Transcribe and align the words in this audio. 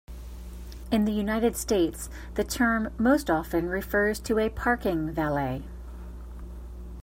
In 0.89 1.05
the 1.05 1.11
United 1.11 1.55
States, 1.55 2.09
the 2.33 2.43
term 2.43 2.91
most 2.97 3.29
often 3.29 3.69
refers 3.69 4.19
to 4.21 4.39
a 4.39 4.49
parking 4.49 5.11
valet. 5.11 5.61